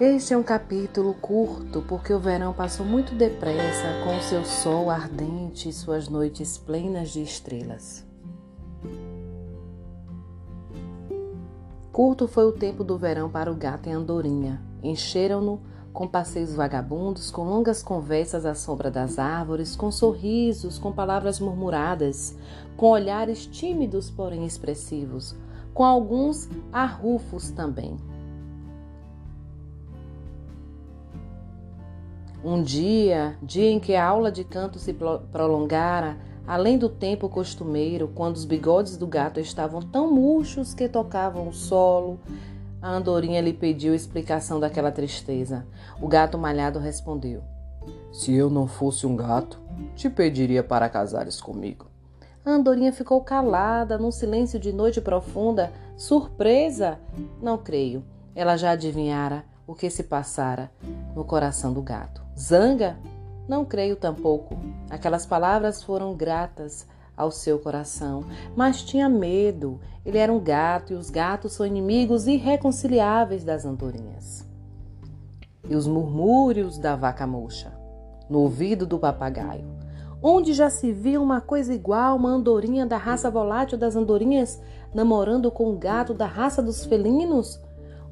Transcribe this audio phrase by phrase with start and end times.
[0.00, 5.68] Este é um capítulo curto porque o verão passou muito depressa com seu sol ardente
[5.68, 8.06] e suas noites plenas de estrelas.
[11.90, 14.62] Curto foi o tempo do verão para o gato em Andorinha.
[14.84, 15.60] Encheram-no
[15.92, 22.36] com passeios vagabundos, com longas conversas à sombra das árvores, com sorrisos, com palavras murmuradas,
[22.76, 25.34] com olhares tímidos, porém expressivos,
[25.74, 27.98] com alguns arrufos também.
[32.44, 34.94] Um dia, dia em que a aula de canto se
[35.32, 36.16] prolongara,
[36.46, 41.52] além do tempo costumeiro, quando os bigodes do gato estavam tão murchos que tocavam o
[41.52, 42.20] solo,
[42.80, 45.66] a andorinha lhe pediu explicação daquela tristeza.
[46.00, 47.42] O gato malhado respondeu:
[48.12, 49.60] Se eu não fosse um gato,
[49.96, 51.86] te pediria para casares comigo.
[52.44, 57.00] A andorinha ficou calada, num silêncio de noite profunda, surpresa.
[57.42, 58.04] Não creio.
[58.32, 60.70] Ela já adivinhara o que se passara
[61.16, 62.27] no coração do gato.
[62.38, 62.96] Zanga?
[63.48, 64.56] Não creio tampouco.
[64.88, 66.86] Aquelas palavras foram gratas
[67.16, 69.80] ao seu coração, mas tinha medo.
[70.06, 74.46] Ele era um gato e os gatos são inimigos irreconciliáveis das andorinhas.
[75.68, 77.76] E os murmúrios da vaca mocha
[78.30, 79.66] no ouvido do papagaio.
[80.22, 84.60] Onde já se viu uma coisa igual, uma andorinha da raça volátil das andorinhas
[84.94, 87.60] namorando com um gato da raça dos felinos?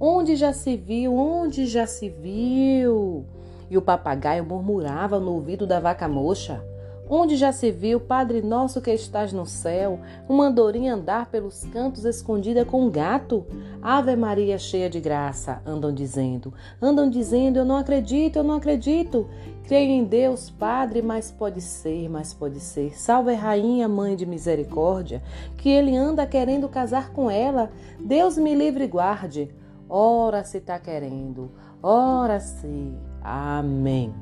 [0.00, 1.14] Onde já se viu?
[1.14, 3.26] Onde já se viu?
[3.70, 6.64] E o papagaio murmurava no ouvido da vaca mocha.
[7.08, 12.06] Onde já se viu, Padre nosso que estás no céu, uma andorinha andar pelos cantos
[12.06, 13.46] escondida com um gato?
[13.82, 16.54] Ave Maria cheia de graça, andam dizendo.
[16.80, 19.28] Andam dizendo, eu não acredito, eu não acredito.
[19.64, 22.98] Creio em Deus, Padre, mas pode ser, mas pode ser.
[22.98, 25.22] Salve Rainha, Mãe de Misericórdia,
[25.58, 27.70] que ele anda querendo casar com ela.
[28.00, 29.54] Deus me livre e guarde.
[29.88, 31.52] Ora se está querendo,
[31.82, 32.94] ora se.
[33.24, 34.12] Amém.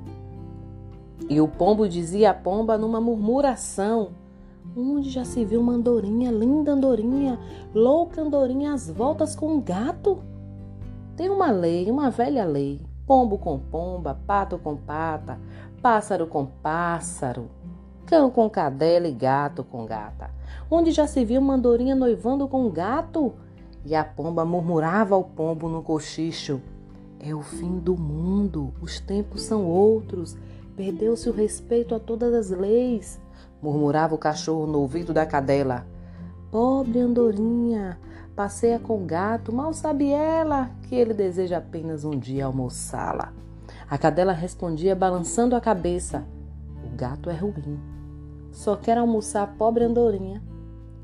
[1.28, 4.10] E o pombo dizia a pomba numa murmuração:
[4.76, 7.38] Onde já se viu uma andorinha, linda andorinha,
[7.74, 10.22] louca andorinha às voltas com um gato?
[11.16, 15.38] Tem uma lei, uma velha lei: pombo com pomba, pato com pata,
[15.82, 17.50] pássaro com pássaro,
[18.06, 20.30] cão com cadela e gato com gata.
[20.70, 23.34] Onde já se viu uma andorinha noivando com um gato?
[23.84, 26.62] E a pomba murmurava ao pombo no cochicho:
[27.24, 30.36] É o fim do mundo, os tempos são outros.
[30.74, 33.20] Perdeu-se o respeito a todas as leis,
[33.62, 35.86] murmurava o cachorro no ouvido da cadela.
[36.50, 37.96] Pobre andorinha,
[38.34, 43.32] passeia com o gato, mal sabe ela que ele deseja apenas um dia almoçá-la.
[43.88, 46.26] A cadela respondia balançando a cabeça:
[46.84, 47.78] O gato é ruim,
[48.50, 50.42] só quer almoçar a pobre andorinha.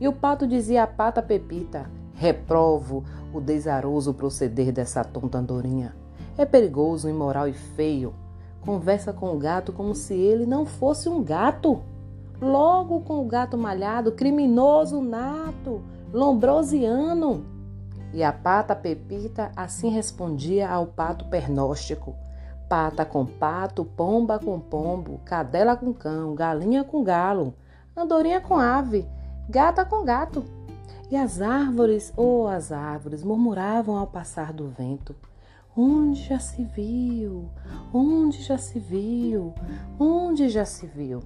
[0.00, 5.94] E o pato dizia à pata Pepita: Reprovo o desaroso proceder dessa tonta andorinha.
[6.38, 8.14] É perigoso, imoral e feio
[8.68, 11.80] Conversa com o gato como se ele não fosse um gato.
[12.40, 15.82] Logo com o gato malhado, criminoso nato,
[16.12, 17.44] lombrosiano.
[18.12, 22.14] E a pata Pepita assim respondia ao pato pernóstico:
[22.68, 27.54] pata com pato, pomba com pombo, cadela com cão, galinha com galo,
[27.96, 29.08] andorinha com ave,
[29.48, 30.44] gata com gato.
[31.10, 35.16] E as árvores, oh, as árvores, murmuravam ao passar do vento.
[35.80, 37.48] Onde já se viu?
[37.94, 39.54] Onde já se viu?
[39.96, 41.22] Onde já se viu?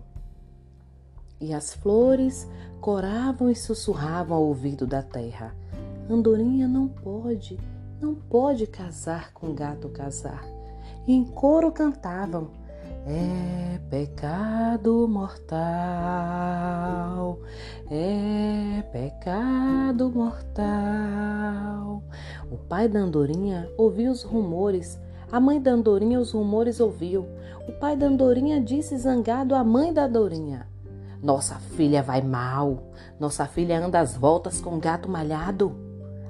[1.40, 2.46] E as flores
[2.78, 5.56] coravam e sussurravam ao ouvido da terra.
[6.06, 7.58] Andorinha não pode,
[7.98, 10.44] não pode casar com gato casar.
[11.06, 12.50] E em coro cantavam:
[13.04, 15.56] É pecado mortal,
[17.90, 22.04] é pecado mortal.
[22.48, 25.00] O pai da andorinha ouviu os rumores,
[25.32, 27.26] a mãe da andorinha os rumores ouviu.
[27.66, 30.68] O pai da andorinha disse zangado à mãe da andorinha:
[31.20, 32.84] Nossa filha vai mal,
[33.18, 35.74] nossa filha anda às voltas com gato malhado.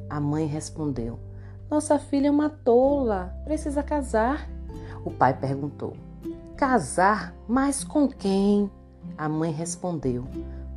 [0.08, 1.19] A mãe respondeu:
[1.70, 4.49] Nossa filha é uma tola, precisa casar.
[5.05, 5.94] O pai perguntou:
[6.62, 7.35] Casar?
[7.49, 8.70] Mas com quem?
[9.19, 10.29] A mãe respondeu: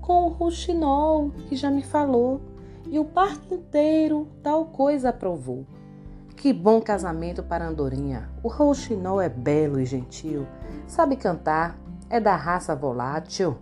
[0.02, 2.42] Com o Ruxinol, que já me falou
[2.90, 5.64] e o parque inteiro tal coisa aprovou.
[6.36, 8.32] Que bom casamento para Andorinha.
[8.42, 10.48] O rouxinol é belo e gentil,
[10.88, 11.78] sabe cantar,
[12.10, 13.56] é da raça volátil.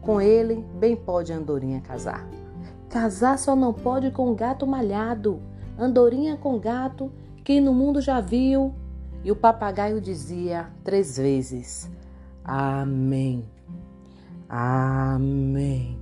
[0.00, 2.24] Com ele, bem pode Andorinha casar.
[2.88, 5.42] Casar só não pode com gato malhado.
[5.76, 7.10] Andorinha com gato,
[7.42, 8.72] quem no mundo já viu.
[9.24, 11.90] E o papagaio dizia três vezes:
[12.44, 13.44] Amém,
[14.48, 15.98] Amém,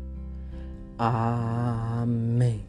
[0.99, 2.66] Amém.